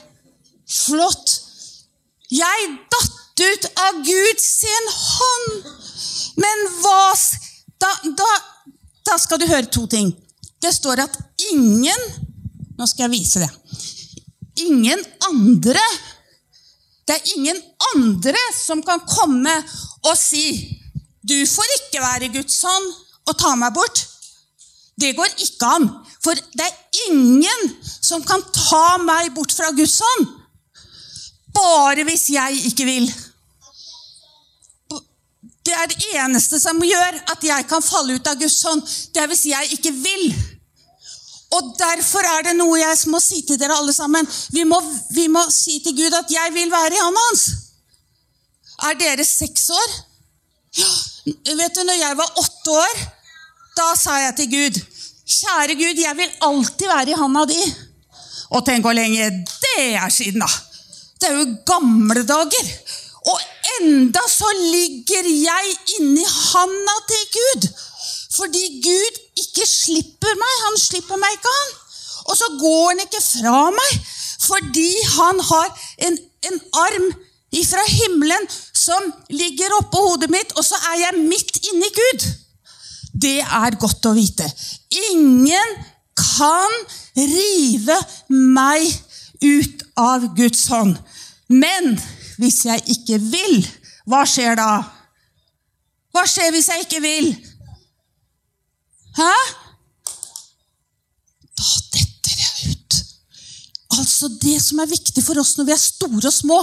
Flott. 0.65 1.33
Jeg 2.31 2.69
datt 2.91 3.43
ut 3.43 3.67
av 3.83 3.99
Guds 4.07 4.47
hånd. 4.95 5.67
Men 6.39 6.63
hva 6.81 7.11
da, 7.83 7.91
da, 8.17 8.31
da 9.05 9.17
skal 9.19 9.41
du 9.41 9.47
høre 9.49 9.67
to 9.67 9.83
ting. 9.91 10.13
Det 10.63 10.71
står 10.73 11.03
at 11.05 11.19
ingen 11.51 12.07
Nå 12.75 12.83
skal 12.91 13.05
jeg 13.05 13.13
vise 13.13 13.39
det. 13.39 13.47
Ingen 14.65 14.99
andre 15.29 15.83
det 17.05 17.15
er 17.15 17.33
ingen 17.35 17.59
andre 17.93 18.39
som 18.57 18.81
kan 18.83 19.03
komme 19.05 19.53
og 20.09 20.15
si 20.17 20.45
'Du 21.21 21.37
får 21.45 21.69
ikke 21.75 22.01
være 22.01 22.33
Guds 22.33 22.61
hånd 22.61 22.87
og 23.25 23.37
ta 23.37 23.55
meg 23.55 23.73
bort'. 23.73 24.05
Det 24.99 25.15
går 25.15 25.29
ikke 25.43 25.65
an. 25.75 25.89
For 26.23 26.33
det 26.33 26.65
er 26.65 27.11
ingen 27.11 27.75
som 28.01 28.23
kan 28.23 28.43
ta 28.55 28.97
meg 29.03 29.33
bort 29.35 29.51
fra 29.51 29.71
Guds 29.75 29.99
hånd. 29.99 30.27
Bare 31.55 32.03
hvis 32.07 32.29
jeg 32.29 32.65
ikke 32.71 32.85
vil. 32.87 33.07
Det 35.65 35.73
er 35.73 35.87
det 35.89 36.09
eneste 36.13 36.59
som 36.61 36.81
gjør 36.83 37.19
at 37.33 37.43
jeg 37.43 37.67
kan 37.67 37.83
falle 37.83 38.15
ut 38.15 38.27
av 38.27 38.39
Guds 38.39 38.61
hånd. 38.63 38.83
Det 39.13 39.21
er 39.21 39.27
hvis 39.31 39.45
jeg 39.49 39.71
ikke 39.77 39.91
vil. 39.91 40.25
Og 41.55 41.75
derfor 41.79 42.25
er 42.27 42.47
det 42.47 42.55
noe 42.57 42.79
jeg 42.79 42.97
må 43.11 43.19
si 43.23 43.41
til 43.47 43.59
dere 43.59 43.77
alle 43.77 43.93
sammen. 43.93 44.27
Vi 44.53 44.63
må, 44.67 44.79
vi 45.15 45.27
må 45.31 45.43
si 45.53 45.79
til 45.83 45.95
Gud 45.97 46.13
at 46.13 46.31
'jeg 46.31 46.53
vil 46.53 46.71
være 46.71 46.95
i 46.95 47.03
hånda 47.03 47.23
hans'. 47.29 47.45
Er 48.89 48.93
dere 48.99 49.25
seks 49.25 49.69
år? 49.69 50.14
Vet 50.75 51.75
du, 51.75 51.83
når 51.87 51.97
jeg 51.99 52.17
var 52.19 52.39
åtte 52.41 52.75
år, 52.75 53.01
da 53.75 53.87
sa 53.99 54.19
jeg 54.21 54.35
til 54.39 54.51
Gud 54.51 54.83
'Kjære 55.25 55.73
Gud, 55.79 55.97
jeg 55.97 56.17
vil 56.17 56.33
alltid 56.47 56.87
være 56.87 57.09
i 57.09 57.17
handa 57.17 57.45
di'. 57.49 57.71
Og 58.53 58.65
tenk 58.65 58.85
hvor 58.85 58.93
lenge 58.93 59.29
det 59.63 59.85
er 59.97 60.09
siden, 60.13 60.43
da. 60.43 60.49
Det 61.19 61.29
er 61.29 61.39
jo 61.39 61.55
gamle 61.65 62.21
dager. 62.27 62.67
Og 63.25 63.39
enda 63.79 64.21
så 64.29 64.51
ligger 64.59 65.25
jeg 65.25 65.71
inni 65.97 66.25
handa 66.25 66.97
til 67.09 67.23
Gud. 67.37 67.67
Fordi 68.35 68.63
Gud 68.85 69.17
ikke 69.41 69.65
slipper 69.65 70.37
meg. 70.43 70.53
Han 70.67 70.77
slipper 70.79 71.17
meg 71.17 71.39
ikke, 71.39 71.55
han. 71.57 71.73
Og 72.29 72.37
så 72.37 72.51
går 72.61 72.87
han 72.91 73.03
ikke 73.07 73.23
fra 73.31 73.63
meg 73.73 74.05
fordi 74.45 74.91
han 75.15 75.39
har 75.49 75.69
en, 76.07 76.17
en 76.49 76.59
arm 76.77 77.05
ifra 77.55 77.81
himmelen 77.87 78.43
som 78.85 79.11
ligger 79.33 79.73
oppå 79.79 80.01
hodet 80.09 80.29
mitt, 80.33 80.53
og 80.57 80.65
så 80.65 80.77
er 80.91 81.01
jeg 81.07 81.25
midt 81.25 81.59
inni 81.71 81.89
Gud. 81.95 82.27
Det 83.25 83.39
er 83.41 83.79
godt 83.81 84.05
å 84.09 84.13
vite. 84.15 84.47
Ingen 85.11 85.77
kan 86.19 86.77
rive 87.15 87.97
meg 88.29 88.85
ut 89.43 89.83
av 89.99 90.27
Guds 90.37 90.67
hånd. 90.71 90.95
Men 91.51 91.95
hvis 92.39 92.63
jeg 92.67 92.83
ikke 92.95 93.19
vil, 93.23 93.59
hva 94.09 94.23
skjer 94.29 94.57
da? 94.59 94.69
Hva 96.15 96.25
skjer 96.29 96.51
hvis 96.55 96.69
jeg 96.71 96.85
ikke 96.85 97.01
vil? 97.03 97.29
Hæ? 99.15 99.33
Da 101.55 101.69
detter 101.95 102.39
jeg 102.41 102.73
ut. 102.73 102.97
Altså 103.95 104.29
Det 104.41 104.57
som 104.63 104.81
er 104.83 104.91
viktig 104.91 105.23
for 105.23 105.39
oss 105.39 105.55
når 105.57 105.69
vi 105.69 105.75
er 105.75 105.81
store 105.81 106.31
og 106.31 106.35
små, 106.35 106.59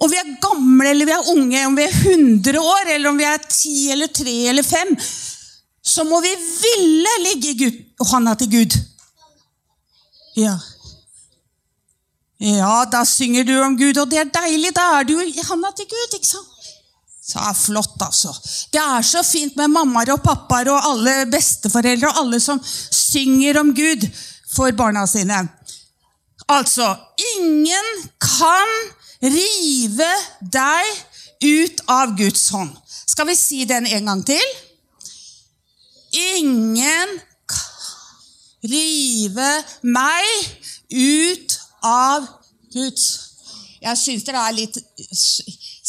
om 0.00 0.10
vi 0.10 0.16
er 0.16 0.36
gamle 0.40 0.90
eller 0.90 1.08
vi 1.08 1.12
er 1.12 1.30
unge, 1.34 1.64
om 1.68 1.76
vi 1.76 1.84
er 1.84 1.96
100 2.14 2.60
år 2.60 2.92
eller 2.94 3.10
om 3.10 3.18
vi 3.20 3.26
er 3.28 3.38
10 3.44 3.74
eller 3.94 4.12
3 4.16 4.36
eller 4.52 4.64
5, 4.66 4.94
så 5.82 6.04
må 6.08 6.20
vi 6.24 6.32
ville 6.36 7.16
ligge 7.26 7.54
Gud, 7.60 7.80
handa 8.10 8.34
til 8.38 8.50
Gud. 8.52 8.76
Ja. 10.38 10.54
Ja, 12.40 12.84
da 12.88 13.02
synger 13.04 13.44
du 13.44 13.52
om 13.60 13.76
Gud, 13.76 13.98
og 14.00 14.08
det 14.08 14.22
er 14.22 14.32
deilig. 14.32 14.72
Da 14.76 14.86
er 15.00 15.04
du 15.08 15.18
i 15.20 15.44
handa 15.44 15.72
til 15.76 15.88
Gud. 15.90 16.14
ikke 16.16 16.30
sant? 16.30 16.56
Så 17.30 17.38
er 17.38 17.54
flott, 17.54 18.00
altså. 18.02 18.32
Det 18.72 18.80
er 18.80 19.04
så 19.06 19.20
fint 19.22 19.56
med 19.60 19.70
mammaer 19.70 20.14
og 20.16 20.22
pappaer 20.24 20.72
og 20.72 20.86
alle 20.88 21.26
besteforeldre 21.30 22.08
og 22.08 22.22
alle 22.24 22.40
som 22.42 22.58
synger 22.64 23.60
om 23.60 23.74
Gud 23.76 24.08
for 24.50 24.72
barna 24.74 25.04
sine. 25.06 25.44
Altså 26.50 26.88
Ingen 27.36 27.92
kan 28.18 28.72
rive 29.22 30.10
deg 30.40 30.90
ut 31.44 31.80
av 31.88 32.16
Guds 32.18 32.48
hånd. 32.54 32.76
Skal 32.86 33.28
vi 33.28 33.36
si 33.36 33.64
den 33.68 33.86
en 33.86 34.12
gang 34.12 34.22
til? 34.26 34.46
Ingen 36.12 37.18
rive 38.60 39.50
meg 39.82 40.26
ut 40.90 41.54
av 41.86 42.26
Guds 42.74 43.04
Jeg 43.80 43.96
syns 43.96 44.26
dere 44.26 44.42
er 44.44 44.56
litt 44.58 44.76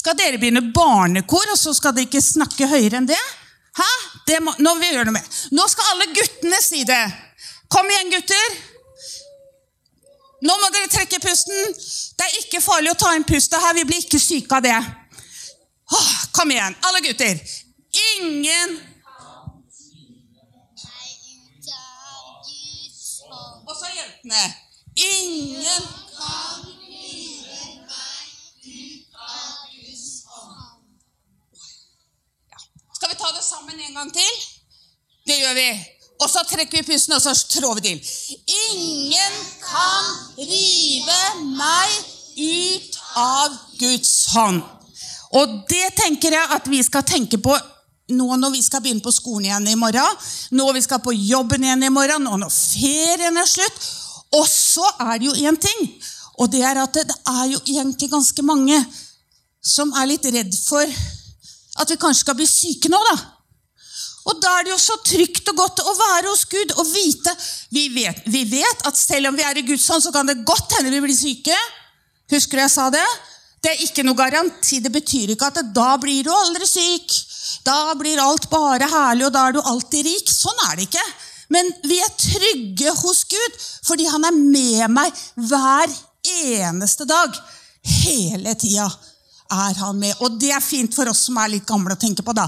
skal 0.01 0.15
dere 0.17 0.39
begynne 0.41 0.63
barnekor, 0.73 1.51
og 1.53 1.59
så 1.59 1.75
skal 1.77 1.93
dere 1.93 2.07
ikke 2.07 2.23
snakke 2.23 2.69
høyere 2.71 2.97
enn 3.01 3.09
det? 3.09 3.19
Hæ? 3.77 3.89
Det 4.25 4.39
må, 4.41 4.53
nå 4.57 4.73
vi 4.79 4.89
gjøre 4.89 5.05
noe 5.09 5.17
med. 5.17 5.27
Nå 5.53 5.67
skal 5.69 5.91
alle 5.91 6.07
guttene 6.15 6.57
si 6.63 6.81
det. 6.87 7.03
Kom 7.71 7.89
igjen, 7.91 8.09
gutter. 8.15 8.55
Nå 10.41 10.53
må 10.57 10.69
dere 10.73 10.89
trekke 10.89 11.19
pusten. 11.21 11.73
Det 12.17 12.25
er 12.25 12.39
ikke 12.41 12.61
farlig 12.63 12.91
å 12.93 12.97
ta 12.97 13.13
inn 13.15 13.25
pustet 13.27 13.61
her. 13.61 13.75
Vi 13.77 13.85
blir 13.85 14.01
ikke 14.01 14.19
syke 14.21 14.57
av 14.57 14.65
det. 14.65 14.77
Åh, 15.91 16.11
kom 16.33 16.51
igjen, 16.51 16.77
alle 16.87 17.03
gutter. 17.05 17.41
Ingen 18.15 18.79
Og 23.67 23.75
så 23.77 23.87
jentene. 23.95 24.43
Ingen 24.95 25.83
Skal 32.95 33.09
vi 33.09 33.15
ta 33.15 33.31
det 33.35 33.43
sammen 33.43 33.79
en 33.79 33.93
gang 33.93 34.11
til? 34.13 34.33
Det 35.27 35.39
gjør 35.39 35.53
vi. 35.53 36.00
Og 36.21 36.29
så 36.29 36.43
trekker 36.45 36.79
vi 36.79 36.93
pusten, 36.93 37.15
og 37.17 37.21
så 37.23 37.33
trår 37.33 37.79
vi 37.79 37.81
til. 37.87 38.13
Ingen 38.71 39.37
kan 39.63 40.11
rive 40.37 41.21
meg 41.57 41.95
ut 42.37 42.99
av 43.17 43.57
Guds 43.79 44.13
hånd. 44.35 44.61
Og 45.39 45.61
det 45.71 45.93
tenker 45.97 46.35
jeg 46.35 46.53
at 46.57 46.67
vi 46.69 46.81
skal 46.83 47.05
tenke 47.07 47.39
på 47.41 47.55
nå 48.11 48.35
når 48.35 48.51
vi 48.51 48.61
skal 48.63 48.81
begynne 48.83 49.03
på 49.03 49.13
skolen 49.15 49.47
igjen 49.47 49.69
i 49.71 49.77
morgen, 49.79 50.17
når 50.51 50.73
vi 50.75 50.81
skal 50.83 50.99
på 51.03 51.13
jobben 51.15 51.63
igjen 51.63 51.87
i 51.87 51.93
morgen, 51.93 52.25
nå 52.27 52.39
når 52.41 52.51
ferien 52.51 53.39
er 53.39 53.47
slutt. 53.47 53.85
Og 54.35 54.47
så 54.47 54.83
er 54.99 55.19
det 55.19 55.29
jo 55.29 55.37
én 55.47 55.57
ting, 55.59 55.87
og 56.39 56.51
det 56.51 56.63
er 56.67 56.79
at 56.81 56.95
det 56.95 57.17
er 57.27 57.45
jo 57.51 57.59
egentlig 57.65 58.11
ganske 58.11 58.43
mange 58.47 58.77
som 59.63 59.91
er 59.99 60.09
litt 60.09 60.25
redd 60.33 60.55
for 60.65 60.83
at 61.81 61.91
vi 61.91 61.99
kanskje 61.99 62.25
skal 62.25 62.37
bli 62.39 62.47
syke 62.49 62.91
nå, 62.91 62.99
da. 63.11 63.15
Og 64.29 64.37
da 64.41 64.51
er 64.59 64.67
det 64.67 64.73
jo 64.75 64.81
så 64.81 64.97
trygt 65.01 65.49
og 65.49 65.57
godt 65.57 65.81
å 65.81 65.95
være 65.97 66.29
hos 66.29 66.43
Gud 66.49 66.75
og 66.77 66.85
vite 66.91 67.33
Vi 67.73 67.87
vet, 67.95 68.21
vi 68.29 68.43
vet 68.45 68.85
at 68.85 68.97
selv 68.97 69.31
om 69.31 69.37
vi 69.37 69.45
er 69.45 69.57
i 69.57 69.65
Guds 69.65 69.87
hånd, 69.89 70.03
så 70.03 70.13
kan 70.13 70.29
det 70.29 70.43
godt 70.45 70.77
hende 70.77 70.93
vi 70.93 71.01
blir 71.01 71.17
syke. 71.17 71.57
Husker 72.31 72.59
du 72.59 72.63
jeg 72.63 72.73
sa 72.73 72.89
det? 72.93 73.07
Det 73.61 73.73
er 73.73 73.83
ikke 73.85 74.05
noe 74.05 74.17
garanti. 74.17 74.79
Det 74.81 74.91
betyr 74.93 75.33
ikke 75.33 75.49
at 75.51 75.59
da 75.73 75.95
blir 76.01 76.25
du 76.25 76.31
aldri 76.33 76.67
syk. 76.69 77.13
Da 77.65 77.93
blir 77.97 78.21
alt 78.21 78.47
bare 78.49 78.87
herlig, 78.89 79.27
og 79.27 79.35
da 79.35 79.47
er 79.47 79.57
du 79.57 79.61
alltid 79.61 80.07
rik. 80.07 80.31
Sånn 80.33 80.65
er 80.69 80.79
det 80.79 80.87
ikke. 80.87 81.05
Men 81.51 81.67
vi 81.83 81.99
er 81.99 82.13
trygge 82.15 82.93
hos 83.01 83.25
Gud 83.29 83.57
fordi 83.83 84.07
han 84.07 84.23
er 84.23 84.37
med 84.37 84.93
meg 84.93 85.23
hver 85.49 85.91
eneste 86.45 87.05
dag. 87.09 87.35
Hele 87.81 88.53
tida 88.55 88.87
er 89.51 89.79
han 89.81 89.99
med. 89.99 90.15
Og 90.23 90.37
det 90.39 90.53
er 90.55 90.63
fint 90.63 90.95
for 90.95 91.09
oss 91.11 91.25
som 91.27 91.39
er 91.41 91.51
litt 91.57 91.67
gamle 91.67 91.97
å 91.97 92.01
tenke 92.01 92.23
på. 92.25 92.33
da. 92.33 92.47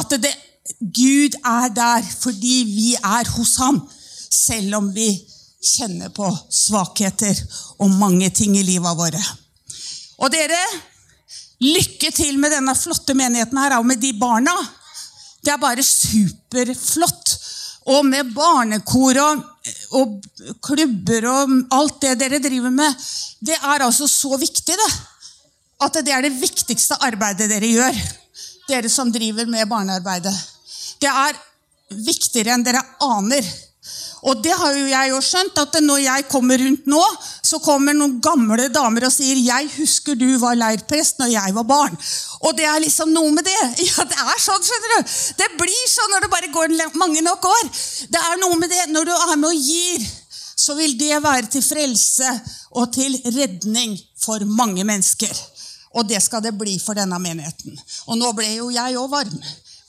At 0.00 0.16
det, 0.18 0.32
Gud 0.80 1.34
er 1.42 1.72
der 1.74 2.06
fordi 2.20 2.62
vi 2.70 2.94
er 2.96 3.28
hos 3.36 3.56
ham. 3.62 3.82
Selv 4.32 4.78
om 4.78 4.90
vi 4.94 5.10
kjenner 5.62 6.10
på 6.14 6.26
svakheter 6.50 7.38
og 7.82 7.90
mange 7.90 8.30
ting 8.34 8.56
i 8.58 8.64
livet 8.66 8.98
våre. 8.98 9.20
Og 10.22 10.30
dere, 10.32 10.58
lykke 11.62 12.10
til 12.14 12.38
med 12.42 12.54
denne 12.54 12.74
flotte 12.78 13.14
menigheten 13.18 13.58
her, 13.58 13.78
og 13.78 13.86
med 13.86 14.00
de 14.02 14.12
barna. 14.18 14.54
Det 15.42 15.54
er 15.54 15.62
bare 15.62 15.82
superflott. 15.86 17.36
Og 17.92 18.04
med 18.06 18.30
barnekor 18.30 19.18
og, 19.18 19.40
og, 19.98 20.18
klubber 20.62 21.24
og 21.26 21.54
alt 21.74 21.96
det 22.04 22.12
dere 22.20 22.38
driver 22.42 22.70
med. 22.70 23.06
Det 23.42 23.56
er 23.58 23.82
altså 23.82 24.06
så 24.06 24.36
viktig, 24.38 24.76
det. 24.78 24.92
At 25.82 25.98
det 26.06 26.14
er 26.14 26.22
det 26.22 26.36
viktigste 26.38 27.00
arbeidet 27.02 27.50
dere 27.50 27.66
gjør. 27.66 27.98
Dere 28.68 28.88
som 28.88 29.10
driver 29.12 29.46
med 29.50 29.68
barnearbeidet. 29.68 30.34
Det 31.02 31.10
er 31.10 31.38
viktigere 31.92 32.54
enn 32.54 32.64
dere 32.64 32.82
aner. 33.02 33.46
Og 34.30 34.38
det 34.38 34.52
har 34.54 34.76
jo 34.76 34.84
jeg 34.86 35.10
jo 35.10 35.18
skjønt, 35.26 35.56
at 35.58 35.76
når 35.82 36.02
jeg 36.04 36.26
kommer 36.30 36.60
rundt 36.62 36.84
nå, 36.86 37.00
så 37.42 37.58
kommer 37.62 37.96
noen 37.96 38.20
gamle 38.22 38.68
damer 38.70 39.08
og 39.08 39.12
sier 39.12 39.34
'Jeg 39.34 39.70
husker 39.74 40.14
du 40.14 40.38
var 40.38 40.54
leirprest 40.54 41.18
når 41.18 41.32
jeg 41.32 41.54
var 41.54 41.66
barn'. 41.66 41.98
Og 42.46 42.56
det 42.56 42.64
er 42.64 42.78
liksom 42.78 43.10
noe 43.12 43.32
med 43.32 43.44
det. 43.44 43.62
Ja, 43.90 44.04
det 44.04 44.18
er 44.18 44.38
sånn, 44.38 44.62
skjønner 44.62 44.94
du. 44.94 45.10
Det 45.42 45.48
blir 45.58 45.84
sånn 45.90 46.10
når 46.14 46.20
det 46.22 46.30
bare 46.30 46.54
går 46.54 46.96
mange 47.02 47.22
nok 47.22 47.44
år. 47.44 47.64
Det 48.14 48.20
er 48.22 48.38
noe 48.38 48.56
med 48.56 48.70
det. 48.70 48.86
Når 48.88 49.04
du 49.04 49.12
er 49.12 49.36
med 49.36 49.50
og 49.50 49.58
gir, 49.58 50.06
så 50.56 50.74
vil 50.78 50.94
det 50.98 51.22
være 51.22 51.50
til 51.50 51.62
frelse 51.62 52.30
og 52.78 52.92
til 52.94 53.18
redning 53.34 53.98
for 54.22 54.38
mange 54.46 54.84
mennesker. 54.84 55.34
Og 55.94 56.08
det 56.08 56.22
skal 56.24 56.42
det 56.44 56.54
bli 56.56 56.78
for 56.80 56.96
denne 56.96 57.18
menigheten. 57.20 57.76
Og 58.08 58.18
nå 58.18 58.32
ble 58.36 58.48
jo 58.54 58.70
jeg 58.72 58.96
òg 58.98 59.10
varm. 59.12 59.38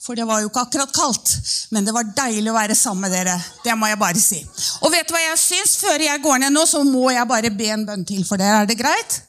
For 0.04 0.16
det 0.18 0.26
var 0.28 0.42
jo 0.42 0.50
ikke 0.50 0.66
akkurat 0.66 0.90
kaldt, 0.92 1.30
men 1.72 1.86
det 1.86 1.94
var 1.96 2.10
deilig 2.12 2.50
å 2.52 2.56
være 2.58 2.74
sammen 2.76 3.06
med 3.06 3.14
dere. 3.16 3.38
Det 3.64 3.72
må 3.72 3.88
jeg 3.88 4.00
bare 4.02 4.20
si. 4.20 4.42
Og 4.84 4.92
vet 4.92 5.08
du 5.08 5.14
hva 5.16 5.22
jeg 5.22 5.40
syns? 5.40 5.78
Før 5.80 6.04
jeg 6.04 6.20
går 6.20 6.42
ned 6.42 6.52
nå, 6.52 6.66
så 6.68 6.82
må 6.84 7.06
jeg 7.14 7.30
bare 7.30 7.52
be 7.54 7.70
en 7.72 7.86
bønn 7.88 8.04
til 8.04 8.20
for 8.28 8.40
dere. 8.40 8.66
Er 8.66 8.68
det 8.68 8.76
greit? 8.76 9.22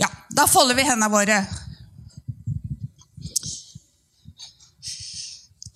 Ja, 0.00 0.08
da 0.32 0.46
folder 0.48 0.78
vi 0.78 0.86
hendene 0.88 1.10
våre. 1.12 1.42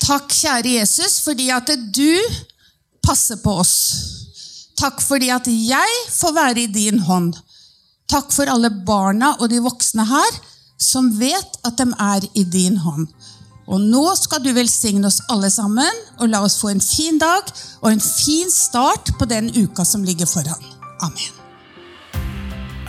Takk, 0.05 0.33
kjære 0.33 0.73
Jesus, 0.79 1.19
fordi 1.25 1.51
at 1.53 1.69
du 1.93 2.09
passer 3.05 3.37
på 3.45 3.59
oss. 3.61 3.77
Takk 4.81 5.05
fordi 5.05 5.29
at 5.33 5.47
jeg 5.49 6.01
får 6.17 6.33
være 6.37 6.65
i 6.65 6.73
din 6.73 7.05
hånd. 7.05 7.37
Takk 8.11 8.33
for 8.35 8.51
alle 8.51 8.71
barna 8.85 9.35
og 9.41 9.49
de 9.53 9.63
voksne 9.65 10.05
her 10.09 10.43
som 10.81 11.09
vet 11.19 11.61
at 11.65 11.79
de 11.79 11.87
er 11.89 12.27
i 12.35 12.45
din 12.45 12.77
hånd. 12.83 13.09
Og 13.65 13.81
nå 13.81 14.03
skal 14.21 14.43
du 14.45 14.51
velsigne 14.53 15.09
oss 15.09 15.23
alle 15.33 15.49
sammen, 15.49 16.03
og 16.21 16.29
la 16.29 16.43
oss 16.45 16.59
få 16.61 16.75
en 16.75 16.83
fin 16.85 17.17
dag 17.21 17.49
og 17.81 17.89
en 17.95 18.03
fin 18.03 18.51
start 18.53 19.15
på 19.19 19.29
den 19.31 19.49
uka 19.57 19.87
som 19.89 20.05
ligger 20.05 20.29
foran. 20.29 20.61
Amen. 21.01 21.41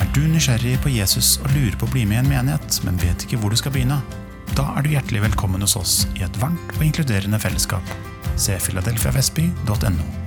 Er 0.04 0.12
du 0.12 0.25
nysgjerrig 0.28 0.75
på 0.84 0.91
Jesus 0.91 1.38
og 1.39 1.47
lurer 1.56 1.78
på 1.80 1.88
å 1.88 1.93
bli 1.95 2.04
med 2.10 2.19
i 2.19 2.23
en 2.25 2.32
menighet, 2.34 2.82
men 2.84 2.99
vet 2.99 3.23
ikke 3.23 3.39
hvor 3.39 3.56
du 3.56 3.60
skal 3.60 3.71
begynne? 3.75 4.01
Da 4.56 4.67
er 4.75 4.84
du 4.84 4.91
hjertelig 4.91 5.23
velkommen 5.30 5.63
hos 5.63 5.78
oss 5.80 5.95
i 6.19 6.28
et 6.28 6.41
varmt 6.43 6.75
og 6.75 6.84
inkluderende 6.84 7.39
fellesskap. 7.39 7.95
Se 8.36 8.60
filadelfiavestby.no. 8.67 10.24